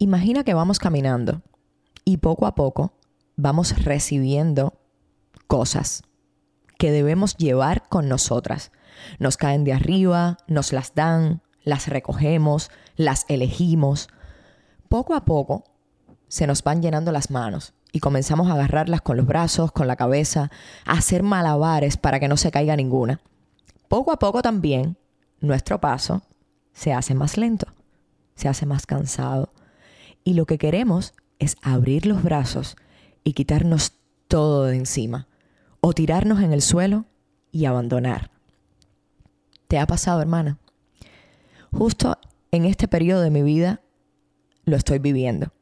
[0.00, 1.42] Imagina que vamos caminando
[2.04, 2.92] y poco a poco
[3.34, 4.74] vamos recibiendo
[5.48, 6.04] cosas
[6.78, 8.70] que debemos llevar con nosotras.
[9.18, 14.08] Nos caen de arriba, nos las dan, las recogemos, las elegimos.
[14.88, 15.64] Poco a poco
[16.28, 19.96] se nos van llenando las manos y comenzamos a agarrarlas con los brazos, con la
[19.96, 20.52] cabeza,
[20.84, 23.20] a hacer malabares para que no se caiga ninguna.
[23.88, 24.96] Poco a poco también
[25.40, 26.22] nuestro paso
[26.72, 27.66] se hace más lento,
[28.36, 29.50] se hace más cansado.
[30.28, 32.76] Y lo que queremos es abrir los brazos
[33.24, 33.94] y quitarnos
[34.26, 35.26] todo de encima,
[35.80, 37.06] o tirarnos en el suelo
[37.50, 38.30] y abandonar.
[39.68, 40.58] ¿Te ha pasado, hermana?
[41.72, 42.18] Justo
[42.50, 43.80] en este periodo de mi vida
[44.66, 45.54] lo estoy viviendo.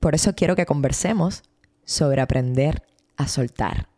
[0.00, 1.42] Por eso quiero que conversemos
[1.84, 2.84] sobre aprender
[3.18, 3.90] a soltar.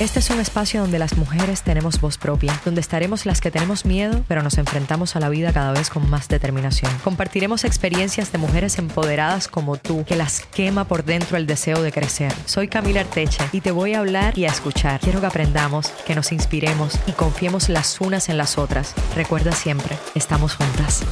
[0.00, 3.84] Este es un espacio donde las mujeres tenemos voz propia, donde estaremos las que tenemos
[3.84, 6.90] miedo, pero nos enfrentamos a la vida cada vez con más determinación.
[7.04, 11.92] Compartiremos experiencias de mujeres empoderadas como tú, que las quema por dentro el deseo de
[11.92, 12.32] crecer.
[12.44, 14.98] Soy Camila Arteche y te voy a hablar y a escuchar.
[14.98, 18.94] Quiero que aprendamos, que nos inspiremos y confiemos las unas en las otras.
[19.14, 21.04] Recuerda siempre, estamos juntas.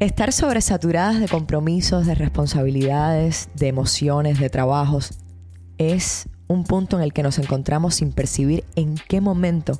[0.00, 5.12] Estar sobresaturadas de compromisos, de responsabilidades, de emociones, de trabajos,
[5.78, 9.78] es un punto en el que nos encontramos sin percibir en qué momento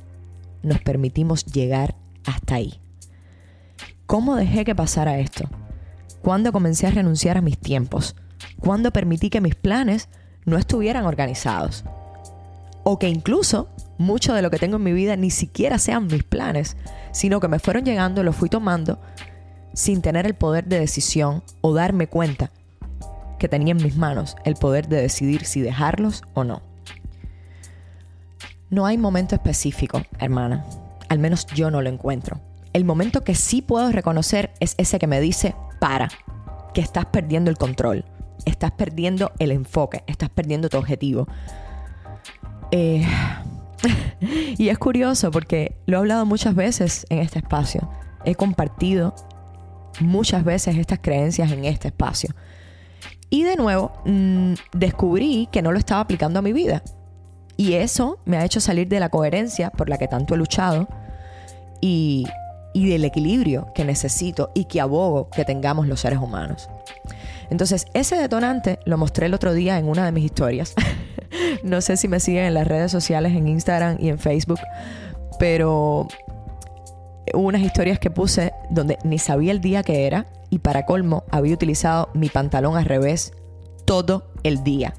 [0.63, 2.79] nos permitimos llegar hasta ahí.
[4.05, 5.49] ¿Cómo dejé que pasara esto?
[6.21, 8.15] ¿Cuándo comencé a renunciar a mis tiempos?
[8.61, 10.07] ¿Cuándo permití que mis planes
[10.45, 11.83] no estuvieran organizados?
[12.85, 16.23] O que incluso mucho de lo que tengo en mi vida ni siquiera sean mis
[16.23, 16.77] planes,
[17.11, 18.97] sino que me fueron llegando, los fui tomando
[19.75, 22.51] sin tener el poder de decisión o darme cuenta
[23.37, 26.61] que tenía en mis manos el poder de decidir si dejarlos o no.
[28.69, 30.65] No hay momento específico, hermana.
[31.09, 32.39] Al menos yo no lo encuentro.
[32.73, 36.09] El momento que sí puedo reconocer es ese que me dice, para,
[36.73, 38.05] que estás perdiendo el control,
[38.45, 41.27] estás perdiendo el enfoque, estás perdiendo tu objetivo.
[42.71, 43.05] Eh,
[44.57, 47.89] y es curioso porque lo he hablado muchas veces en este espacio.
[48.23, 49.13] He compartido
[49.99, 52.33] muchas veces estas creencias en este espacio.
[53.29, 56.83] Y de nuevo, mm, descubrí que no lo estaba aplicando a mi vida.
[57.57, 60.87] Y eso me ha hecho salir de la coherencia por la que tanto he luchado
[61.81, 62.25] y,
[62.73, 66.69] y del equilibrio que necesito y que abogo que tengamos los seres humanos.
[67.49, 70.73] Entonces, ese detonante lo mostré el otro día en una de mis historias.
[71.63, 74.59] no sé si me siguen en las redes sociales, en Instagram y en Facebook,
[75.39, 76.07] pero
[77.33, 81.23] hubo unas historias que puse donde ni sabía el día que era y para colmo
[81.31, 83.33] había utilizado mi pantalón al revés
[83.85, 84.93] todo el día.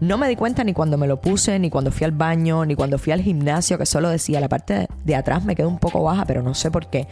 [0.00, 2.74] No me di cuenta ni cuando me lo puse, ni cuando fui al baño, ni
[2.74, 6.02] cuando fui al gimnasio, que solo decía, la parte de atrás me quedó un poco
[6.02, 7.06] baja, pero no sé por qué.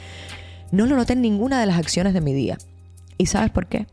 [0.73, 2.59] No lo noté en ninguna de las acciones de mi día.
[3.19, 3.87] ¿Y sabes por qué?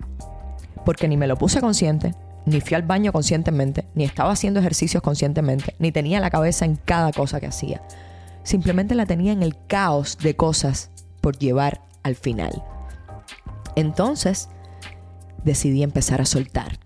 [0.85, 2.15] Porque ni me lo puse consciente,
[2.45, 6.75] ni fui al baño conscientemente, ni estaba haciendo ejercicios conscientemente, ni tenía la cabeza en
[6.75, 7.81] cada cosa que hacía.
[8.49, 10.89] Simplemente la tenía en el caos de cosas
[11.21, 12.63] por llevar al final.
[13.75, 14.49] Entonces,
[15.43, 16.79] decidí empezar a soltar.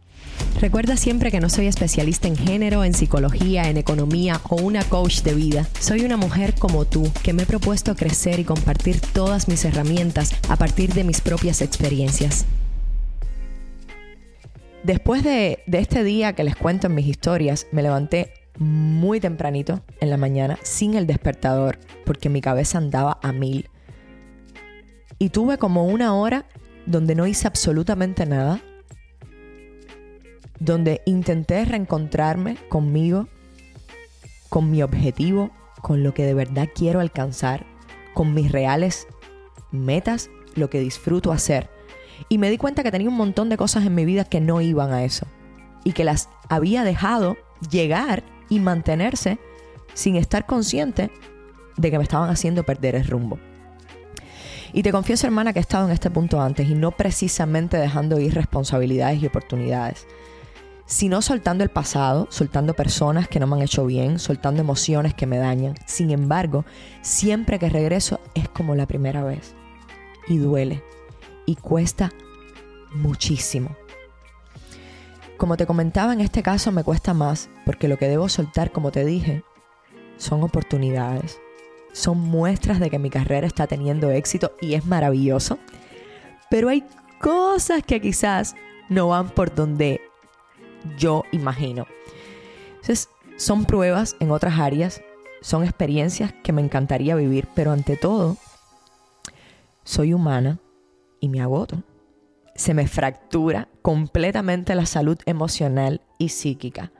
[0.59, 5.21] Recuerda siempre que no soy especialista en género, en psicología, en economía o una coach
[5.21, 5.65] de vida.
[5.79, 10.35] Soy una mujer como tú que me he propuesto crecer y compartir todas mis herramientas
[10.49, 12.45] a partir de mis propias experiencias.
[14.83, 19.81] Después de, de este día que les cuento en mis historias, me levanté muy tempranito
[19.99, 23.69] en la mañana sin el despertador porque mi cabeza andaba a mil.
[25.19, 26.45] Y tuve como una hora
[26.85, 28.61] donde no hice absolutamente nada,
[30.59, 33.27] donde intenté reencontrarme conmigo,
[34.49, 37.65] con mi objetivo, con lo que de verdad quiero alcanzar,
[38.13, 39.07] con mis reales
[39.71, 41.69] metas, lo que disfruto hacer.
[42.29, 44.61] Y me di cuenta que tenía un montón de cosas en mi vida que no
[44.61, 45.25] iban a eso
[45.83, 47.37] y que las había dejado
[47.69, 49.39] llegar y mantenerse
[49.93, 51.11] sin estar consciente
[51.77, 53.39] de que me estaban haciendo perder el rumbo.
[54.73, 58.19] Y te confieso, hermana, que he estado en este punto antes y no precisamente dejando
[58.19, 60.07] ir responsabilidades y oportunidades,
[60.85, 65.27] sino soltando el pasado, soltando personas que no me han hecho bien, soltando emociones que
[65.27, 65.75] me dañan.
[65.85, 66.65] Sin embargo,
[67.01, 69.55] siempre que regreso es como la primera vez.
[70.27, 70.83] Y duele.
[71.45, 72.11] Y cuesta
[72.95, 73.75] muchísimo.
[75.43, 78.93] Como te comentaba, en este caso me cuesta más porque lo que debo soltar, como
[78.93, 79.43] te dije,
[80.15, 81.37] son oportunidades,
[81.91, 85.59] son muestras de que mi carrera está teniendo éxito y es maravilloso.
[86.49, 86.85] Pero hay
[87.19, 88.55] cosas que quizás
[88.87, 89.99] no van por donde
[90.97, 91.87] yo imagino.
[92.75, 95.01] Entonces, son pruebas en otras áreas,
[95.41, 98.37] son experiencias que me encantaría vivir, pero ante todo,
[99.83, 100.59] soy humana
[101.19, 101.83] y me agoto.
[102.55, 106.91] Se me fractura completamente la salud emocional y psíquica.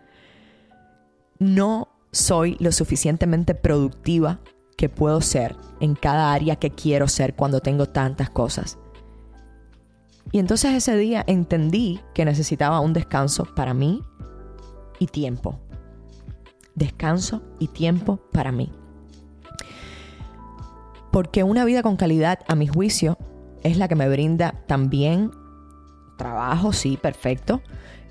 [1.39, 4.39] No soy lo suficientemente productiva
[4.77, 8.77] que puedo ser en cada área que quiero ser cuando tengo tantas cosas.
[10.31, 14.01] Y entonces ese día entendí que necesitaba un descanso para mí
[14.99, 15.59] y tiempo.
[16.75, 18.71] Descanso y tiempo para mí.
[21.11, 23.17] Porque una vida con calidad, a mi juicio,
[23.61, 25.29] es la que me brinda también
[26.23, 27.61] trabajo, sí, perfecto,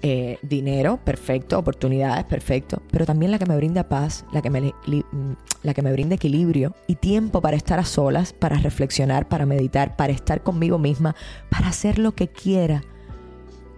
[0.03, 4.61] eh, dinero, perfecto, oportunidades, perfecto, pero también la que me brinda paz, la que me,
[4.61, 5.33] mm,
[5.63, 9.97] la que me brinda equilibrio y tiempo para estar a solas, para reflexionar, para meditar,
[9.97, 11.17] para estar conmigo misma,
[11.49, 12.83] para hacer lo que quiera,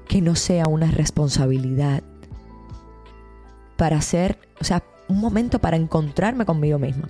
[0.08, 2.02] que no sea una responsabilidad,
[3.76, 7.08] para hacer, o sea, un momento para encontrarme conmigo misma.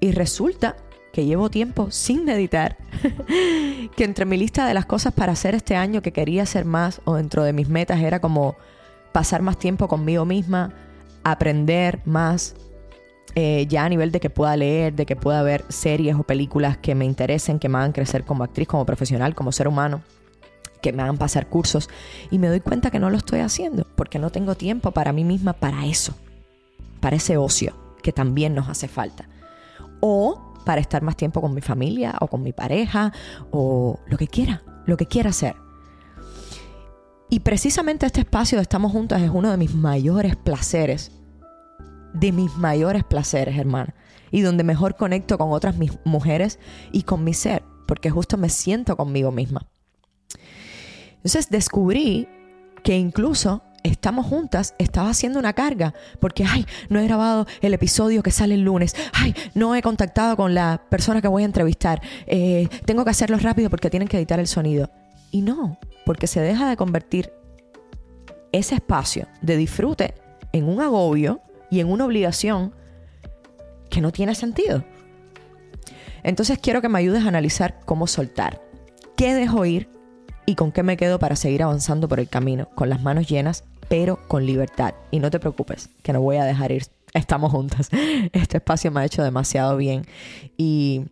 [0.00, 0.76] Y resulta
[1.12, 2.76] que llevo tiempo sin meditar,
[3.96, 7.00] que entre mi lista de las cosas para hacer este año que quería hacer más
[7.04, 8.56] o dentro de mis metas era como
[9.12, 10.72] pasar más tiempo conmigo misma,
[11.24, 12.54] aprender más,
[13.34, 16.76] eh, ya a nivel de que pueda leer, de que pueda ver series o películas
[16.78, 20.02] que me interesen, que me hagan crecer como actriz, como profesional, como ser humano,
[20.80, 21.88] que me hagan pasar cursos.
[22.30, 25.24] Y me doy cuenta que no lo estoy haciendo porque no tengo tiempo para mí
[25.24, 26.14] misma para eso,
[27.00, 29.28] para ese ocio que también nos hace falta.
[30.00, 33.12] O para estar más tiempo con mi familia o con mi pareja
[33.50, 35.56] o lo que quiera, lo que quiera hacer.
[37.28, 41.12] Y precisamente este espacio de Estamos Juntas es uno de mis mayores placeres,
[42.12, 43.94] de mis mayores placeres, hermana,
[44.32, 46.58] y donde mejor conecto con otras mujeres
[46.90, 49.68] y con mi ser, porque justo me siento conmigo misma.
[51.16, 52.26] Entonces descubrí
[52.82, 58.22] que incluso estamos juntas, estaba haciendo una carga, porque, ay, no he grabado el episodio
[58.22, 62.00] que sale el lunes, ay, no he contactado con la persona que voy a entrevistar,
[62.26, 64.90] eh, tengo que hacerlo rápido porque tienen que editar el sonido.
[65.30, 67.32] Y no, porque se deja de convertir
[68.52, 70.14] ese espacio de disfrute
[70.52, 71.40] en un agobio
[71.70, 72.74] y en una obligación
[73.88, 74.84] que no tiene sentido.
[76.22, 78.60] Entonces quiero que me ayudes a analizar cómo soltar.
[79.16, 79.88] ¿Qué dejo ir
[80.50, 83.62] y con qué me quedo para seguir avanzando por el camino, con las manos llenas,
[83.88, 84.94] pero con libertad.
[85.12, 86.86] Y no te preocupes, que no voy a dejar ir.
[87.14, 87.88] Estamos juntas.
[88.32, 90.06] Este espacio me ha hecho demasiado bien
[90.56, 91.02] y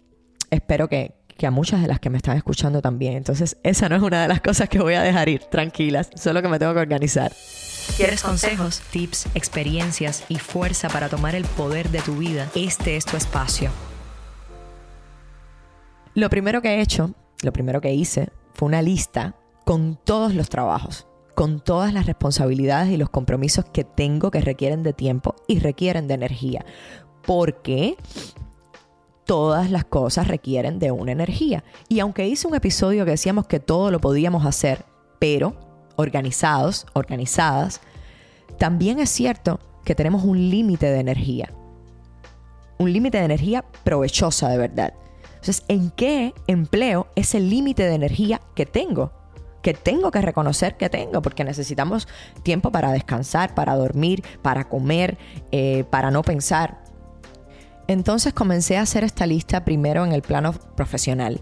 [0.51, 3.15] espero que, que a muchas de las que me están escuchando también.
[3.15, 6.43] Entonces, esa no es una de las cosas que voy a dejar ir, tranquilas, solo
[6.43, 7.33] que me tengo que organizar.
[7.97, 12.49] ¿Quieres consejos, tips, experiencias y fuerza para tomar el poder de tu vida?
[12.55, 13.71] Este es tu espacio.
[16.15, 17.13] Lo primero que he hecho,
[17.43, 21.07] lo primero que hice fue una lista con todos los trabajos,
[21.37, 26.09] con todas las responsabilidades y los compromisos que tengo que requieren de tiempo y requieren
[26.09, 26.67] de energía.
[27.25, 27.97] Porque
[29.25, 31.63] todas las cosas requieren de una energía.
[31.89, 34.85] Y aunque hice un episodio que decíamos que todo lo podíamos hacer,
[35.21, 35.55] pero
[35.95, 37.81] organizados, organizadas,
[38.59, 41.53] también es cierto que tenemos un límite de energía.
[42.79, 44.95] Un límite de energía provechosa de verdad.
[45.41, 49.13] Entonces, ¿en qué empleo ese límite de energía que tengo?
[49.63, 52.09] Que tengo que reconocer que tengo, porque necesitamos
[52.43, 55.17] tiempo para descansar, para dormir, para comer,
[55.53, 56.83] eh, para no pensar.
[57.87, 61.41] Entonces comencé a hacer esta lista primero en el plano profesional.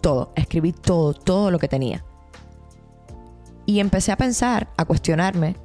[0.00, 2.04] Todo, escribí todo, todo lo que tenía.
[3.64, 5.56] Y empecé a pensar, a cuestionarme,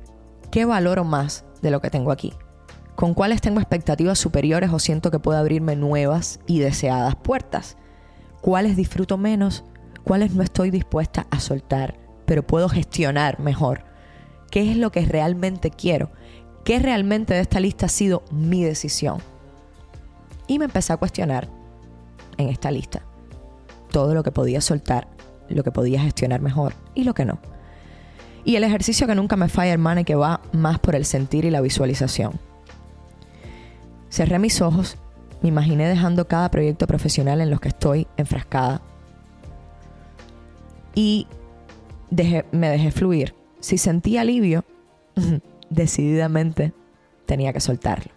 [0.51, 2.33] ¿qué valoro más de lo que tengo aquí?
[2.95, 7.77] Con cuáles tengo expectativas superiores o siento que puedo abrirme nuevas y deseadas puertas,
[8.41, 9.63] cuáles disfruto menos,
[10.03, 13.85] cuáles no estoy dispuesta a soltar, pero puedo gestionar mejor,
[14.51, 16.11] qué es lo que realmente quiero,
[16.63, 19.17] qué realmente de esta lista ha sido mi decisión.
[20.47, 21.49] Y me empecé a cuestionar
[22.37, 23.03] en esta lista
[23.91, 25.07] todo lo que podía soltar,
[25.49, 27.39] lo que podía gestionar mejor y lo que no.
[28.43, 31.45] Y el ejercicio que nunca me falla, hermana, y que va más por el sentir
[31.45, 32.52] y la visualización
[34.13, 34.97] Cerré mis ojos,
[35.41, 38.79] me imaginé dejando cada proyecto profesional en los que estoy enfrascada
[40.93, 41.25] y
[42.51, 43.33] me dejé fluir.
[43.59, 44.65] Si sentí alivio,
[45.71, 46.73] decididamente
[47.25, 48.11] tenía que soltarlo.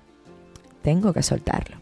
[0.82, 1.78] Tengo que soltarlo.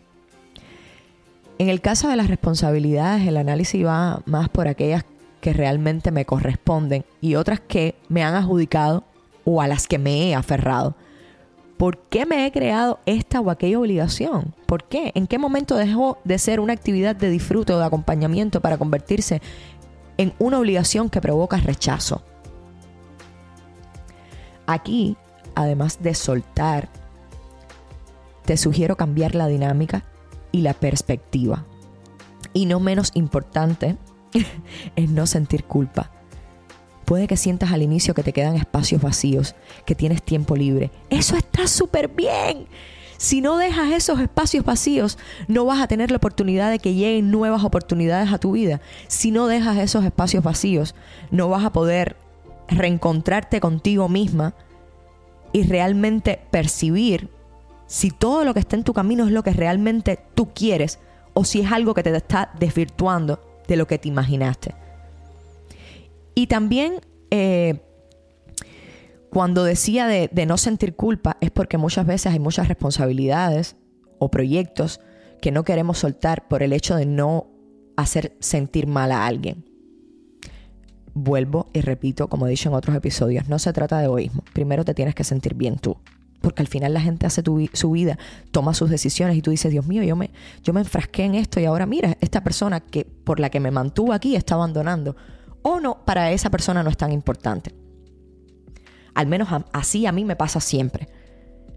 [1.59, 5.05] En el caso de las responsabilidades, el análisis va más por aquellas
[5.41, 9.03] que realmente me corresponden y otras que me han adjudicado
[9.45, 10.95] o a las que me he aferrado.
[11.85, 14.55] ¿Por qué me he creado esta o aquella obligación?
[14.65, 15.13] ¿Por qué?
[15.15, 19.43] ¿En qué momento dejó de ser una actividad de disfrute o de acompañamiento para convertirse
[20.17, 22.23] en una obligación que provoca rechazo?
[24.67, 25.19] Aquí,
[25.55, 26.89] además de soltar,
[28.47, 30.05] te sugiero cambiar la dinámica
[30.53, 31.67] y la perspectiva.
[32.55, 33.99] Y no menos importante
[34.97, 36.14] es no sentir culpa.
[37.05, 40.91] Puede que sientas al inicio que te quedan espacios vacíos, que tienes tiempo libre.
[41.11, 42.67] Eso está súper bien.
[43.17, 45.19] Si no dejas esos espacios vacíos,
[45.49, 48.81] no vas a tener la oportunidad de que lleguen nuevas oportunidades a tu vida.
[49.07, 50.95] Si no dejas esos espacios vacíos,
[51.31, 52.17] no vas a poder
[52.69, 54.55] reencontrarte contigo misma
[55.53, 57.31] y realmente percibir
[57.87, 60.99] si todo lo que está en tu camino es lo que realmente tú quieres
[61.35, 64.75] o si es algo que te está desvirtuando de lo que te imaginaste.
[66.35, 67.01] Y también
[67.31, 67.81] eh,
[69.31, 73.77] cuando decía de, no sentir culpa es porque muchas veces hay muchas responsabilidades
[74.19, 75.01] o proyectos
[75.41, 77.49] que no queremos soltar por el hecho de no
[77.97, 79.69] hacer sentir mal a alguien.
[81.15, 84.43] Vuelvo y repito, como he dicho en otros episodios, no se trata de egoísmo.
[84.53, 85.97] Primero te tienes que sentir bien tú
[86.45, 88.19] porque al final la gente hace su vida,
[88.51, 90.31] toma sus decisiones y tú dices, Dios mío, yo me,
[90.63, 93.71] yo me enfrasqué en esto y ahora mira, esta persona que por la que me
[93.71, 95.17] mantuvo aquí está abandonando.
[95.65, 97.75] O no, para esa persona no es tan importante.
[99.15, 101.09] Al menos así a mí me pasa siempre.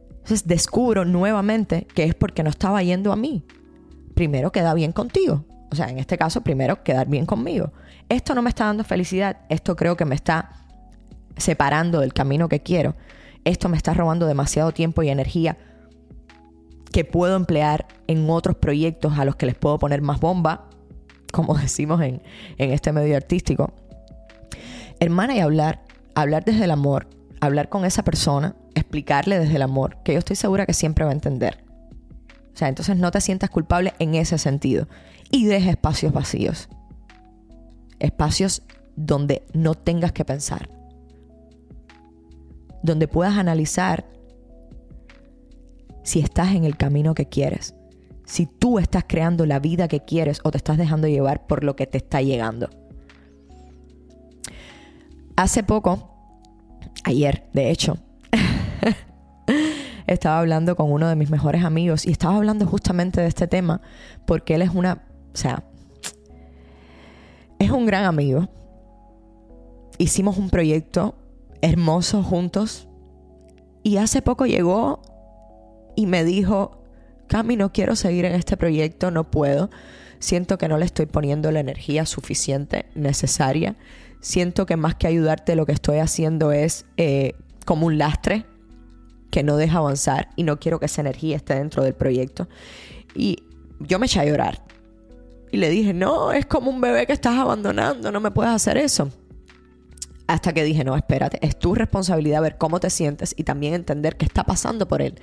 [0.09, 3.43] Entonces descubro nuevamente que es porque no estaba yendo a mí.
[4.13, 5.45] Primero queda bien contigo.
[5.71, 7.73] O sea, en este caso, primero quedar bien conmigo.
[8.09, 9.37] Esto no me está dando felicidad.
[9.49, 10.51] Esto creo que me está
[11.37, 12.95] separando del camino que quiero
[13.47, 15.57] esto me está robando demasiado tiempo y energía
[16.91, 20.69] que puedo emplear en otros proyectos a los que les puedo poner más bomba,
[21.37, 22.21] como decimos en,
[22.57, 23.71] este medio artístico.
[24.99, 25.83] Hermana, y hablar,
[26.15, 27.07] hablar desde el amor,
[27.39, 31.11] hablar con esa persona, explicarle desde el amor, que yo estoy segura que siempre va
[31.11, 31.63] a entender.
[32.53, 34.87] O sea, entonces no te sientas culpable en ese sentido.
[35.29, 36.67] Y deja espacios vacíos.
[37.99, 38.63] Espacios
[38.95, 40.67] donde no tengas que pensar
[42.87, 44.05] donde puedas analizar
[46.03, 47.75] si estás en el camino que quieres,
[48.27, 51.77] si tú estás creando la vida que quieres o te estás dejando llevar por lo
[51.77, 52.69] que te está llegando.
[55.37, 56.11] Hace poco,
[57.05, 57.97] ayer de hecho,
[60.07, 63.81] estaba hablando con uno de mis mejores amigos y estaba hablando justamente de este tema
[64.25, 65.63] porque él es una, o sea,
[67.59, 68.49] es un gran amigo.
[69.97, 71.15] Hicimos un proyecto
[71.61, 72.89] hermosos juntos.
[73.83, 75.01] Y hace poco llegó
[75.95, 76.76] y me dijo,
[77.27, 79.69] Cami, no quiero seguir en este proyecto, no puedo.
[80.19, 83.75] Siento que no le estoy poniendo la energía suficiente, necesaria.
[84.19, 87.33] Siento que más que ayudarte lo que estoy haciendo es eh,
[87.65, 88.45] como un lastre
[89.29, 92.47] que no deja avanzar y no quiero que esa energía esté dentro del proyecto.
[93.13, 93.43] Y
[93.79, 94.63] yo me eché a llorar.
[95.51, 98.77] Y le dije, no, es como un bebé que estás abandonando, no me puedes hacer
[98.77, 99.09] eso.
[100.27, 104.17] Hasta que dije, no, espérate, es tu responsabilidad ver cómo te sientes y también entender
[104.17, 105.15] qué está pasando por él.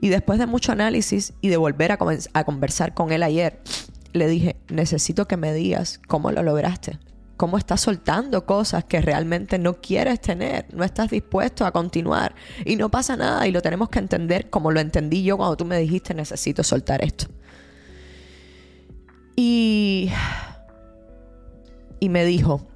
[0.00, 3.60] Y después de mucho análisis y de volver a, conversar con él ayer,
[4.12, 6.98] le dije, necesito que me digas cómo lo lograste.
[7.36, 12.34] Cómo estás soltando cosas que realmente no quieres tener, no estás dispuesto a continuar.
[12.64, 15.66] Y no pasa nada y lo tenemos que entender como lo entendí yo cuando tú
[15.66, 17.26] me dijiste necesito soltar esto.
[19.36, 20.10] Y,
[22.00, 22.66] y me dijo,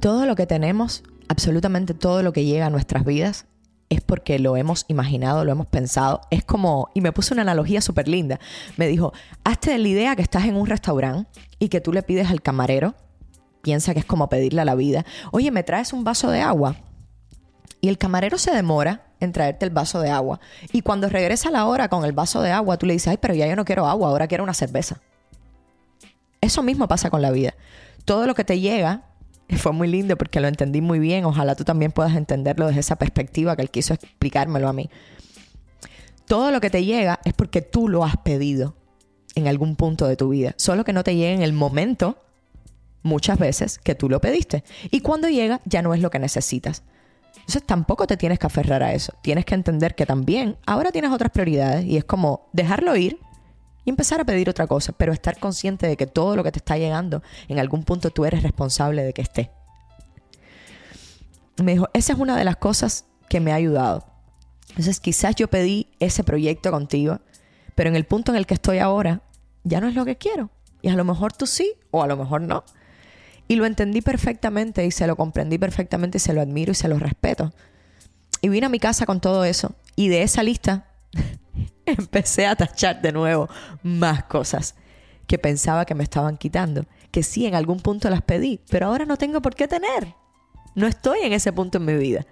[0.00, 3.46] todo lo que tenemos, absolutamente todo lo que llega a nuestras vidas,
[3.90, 6.22] es porque lo hemos imaginado, lo hemos pensado.
[6.30, 8.38] Es como, y me puso una analogía súper linda.
[8.76, 9.12] Me dijo,
[9.44, 11.28] hazte la idea que estás en un restaurante
[11.58, 12.94] y que tú le pides al camarero,
[13.62, 16.76] piensa que es como pedirle a la vida, oye, ¿me traes un vaso de agua?
[17.80, 20.40] Y el camarero se demora en traerte el vaso de agua.
[20.72, 23.34] Y cuando regresa la hora con el vaso de agua, tú le dices, ay, pero
[23.34, 25.00] ya yo no quiero agua, ahora quiero una cerveza.
[26.40, 27.54] Eso mismo pasa con la vida.
[28.04, 29.09] Todo lo que te llega
[29.56, 31.24] fue muy lindo porque lo entendí muy bien.
[31.24, 34.90] Ojalá tú también puedas entenderlo desde esa perspectiva que él quiso explicármelo a mí.
[36.26, 38.76] Todo lo que te llega es porque tú lo has pedido
[39.34, 40.54] en algún punto de tu vida.
[40.56, 42.22] Solo que no te llega en el momento,
[43.02, 44.62] muchas veces, que tú lo pediste.
[44.90, 46.82] Y cuando llega, ya no es lo que necesitas.
[47.34, 49.12] Entonces tampoco te tienes que aferrar a eso.
[49.22, 53.18] Tienes que entender que también ahora tienes otras prioridades y es como dejarlo ir
[53.90, 56.78] empezar a pedir otra cosa, pero estar consciente de que todo lo que te está
[56.78, 59.50] llegando, en algún punto tú eres responsable de que esté.
[61.62, 64.06] Me dijo, esa es una de las cosas que me ha ayudado.
[64.70, 67.20] Entonces quizás yo pedí ese proyecto contigo,
[67.74, 69.22] pero en el punto en el que estoy ahora,
[69.64, 70.50] ya no es lo que quiero.
[70.82, 72.64] Y a lo mejor tú sí, o a lo mejor no.
[73.48, 76.88] Y lo entendí perfectamente y se lo comprendí perfectamente y se lo admiro y se
[76.88, 77.52] lo respeto.
[78.40, 79.74] Y vine a mi casa con todo eso.
[79.96, 80.86] Y de esa lista
[81.98, 83.48] empecé a tachar de nuevo
[83.82, 84.74] más cosas
[85.26, 89.04] que pensaba que me estaban quitando, que sí en algún punto las pedí, pero ahora
[89.04, 90.14] no tengo por qué tener.
[90.74, 92.26] No estoy en ese punto en mi vida.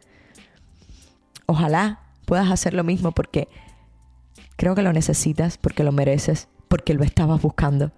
[1.46, 3.48] Ojalá puedas hacer lo mismo porque
[4.56, 7.92] creo que lo necesitas, porque lo mereces, porque lo estabas buscando.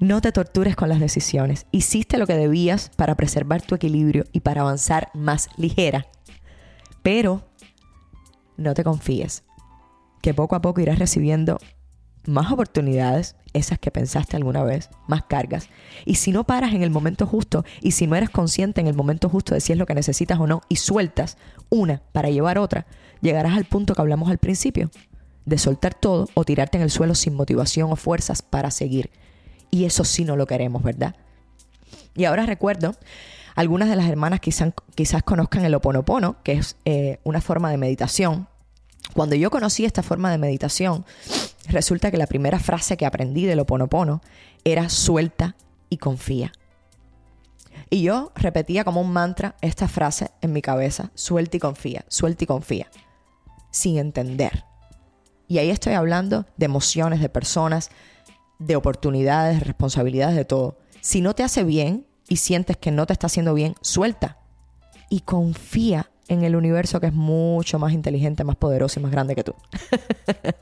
[0.00, 1.66] No te tortures con las decisiones.
[1.70, 6.06] Hiciste lo que debías para preservar tu equilibrio y para avanzar más ligera.
[7.02, 7.44] Pero
[8.56, 9.44] no te confíes,
[10.22, 11.58] que poco a poco irás recibiendo
[12.24, 15.68] más oportunidades, esas que pensaste alguna vez, más cargas.
[16.06, 18.94] Y si no paras en el momento justo y si no eres consciente en el
[18.94, 21.36] momento justo de si es lo que necesitas o no y sueltas
[21.68, 22.86] una para llevar otra,
[23.20, 24.90] llegarás al punto que hablamos al principio,
[25.44, 29.10] de soltar todo o tirarte en el suelo sin motivación o fuerzas para seguir.
[29.70, 31.16] Y eso sí no lo queremos, ¿verdad?
[32.14, 32.94] Y ahora recuerdo,
[33.54, 37.78] algunas de las hermanas quizás, quizás conozcan el oponopono, que es eh, una forma de
[37.78, 38.48] meditación.
[39.14, 41.04] Cuando yo conocí esta forma de meditación,
[41.68, 44.22] resulta que la primera frase que aprendí del oponopono
[44.64, 45.56] era suelta
[45.90, 46.52] y confía.
[47.90, 52.44] Y yo repetía como un mantra esta frase en mi cabeza, suelta y confía, suelta
[52.44, 52.90] y confía,
[53.70, 54.64] sin entender.
[55.46, 57.90] Y ahí estoy hablando de emociones, de personas,
[58.58, 60.78] de oportunidades, de responsabilidades, de todo.
[61.02, 64.38] Si no te hace bien y sientes que no te está haciendo bien, suelta
[65.10, 69.34] y confía en el universo que es mucho más inteligente, más poderoso y más grande
[69.34, 69.54] que tú.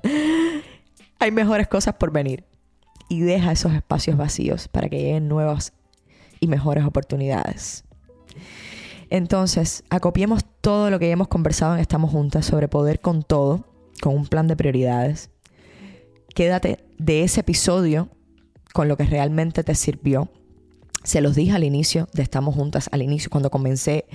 [1.19, 2.45] Hay mejores cosas por venir.
[3.09, 5.73] Y deja esos espacios vacíos para que lleguen nuevas
[6.39, 7.85] y mejores oportunidades.
[9.11, 13.65] Entonces, acopiemos todo lo que hemos conversado en Estamos Juntas sobre poder con todo,
[14.01, 15.31] con un plan de prioridades.
[16.35, 18.09] Quédate de ese episodio
[18.73, 20.31] con lo que realmente te sirvió.
[21.03, 24.07] Se los dije al inicio de Estamos Juntas, al inicio, cuando comencé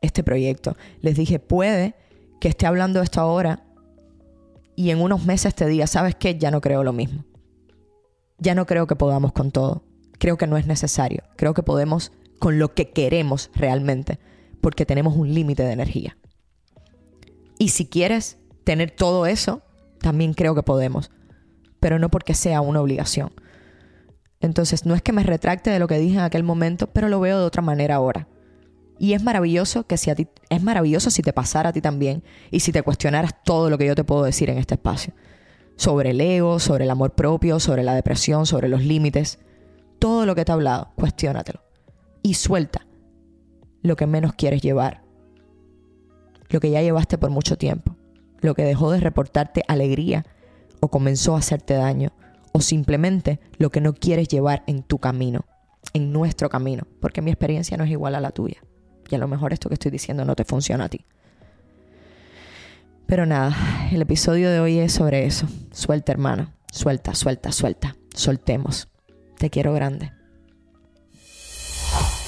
[0.00, 0.76] este proyecto.
[1.00, 1.94] Les dije, puede
[2.40, 3.64] que esté hablando esto ahora
[4.76, 6.38] y en unos meses te diga, ¿sabes qué?
[6.38, 7.24] Ya no creo lo mismo.
[8.38, 9.82] Ya no creo que podamos con todo.
[10.18, 11.24] Creo que no es necesario.
[11.36, 14.18] Creo que podemos con lo que queremos realmente,
[14.60, 16.18] porque tenemos un límite de energía.
[17.58, 19.62] Y si quieres tener todo eso,
[20.00, 21.10] también creo que podemos,
[21.80, 23.32] pero no porque sea una obligación.
[24.40, 27.20] Entonces, no es que me retracte de lo que dije en aquel momento, pero lo
[27.20, 28.28] veo de otra manera ahora.
[28.98, 32.22] Y es maravilloso que si a ti, es maravilloso si te pasara a ti también
[32.50, 35.12] y si te cuestionaras todo lo que yo te puedo decir en este espacio.
[35.76, 39.38] Sobre el ego, sobre el amor propio, sobre la depresión, sobre los límites.
[39.98, 41.60] Todo lo que te he hablado, cuestiónatelo.
[42.22, 42.86] Y suelta
[43.82, 45.02] lo que menos quieres llevar.
[46.48, 47.94] Lo que ya llevaste por mucho tiempo.
[48.40, 50.24] Lo que dejó de reportarte alegría
[50.80, 52.12] o comenzó a hacerte daño.
[52.52, 55.44] O simplemente lo que no quieres llevar en tu camino,
[55.92, 58.62] en nuestro camino, porque mi experiencia no es igual a la tuya.
[59.08, 61.04] Y a lo mejor esto que estoy diciendo no te funciona a ti.
[63.06, 63.56] Pero nada,
[63.92, 65.46] el episodio de hoy es sobre eso.
[65.70, 66.54] Suelta, hermana.
[66.72, 67.96] Suelta, suelta, suelta.
[68.14, 68.88] Soltemos.
[69.38, 70.12] Te quiero grande